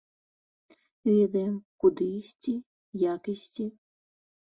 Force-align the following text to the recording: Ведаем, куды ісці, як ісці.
Ведаем, 1.11 1.53
куды 1.85 2.03
ісці, 2.19 2.53
як 3.13 3.21
ісці. 3.39 3.71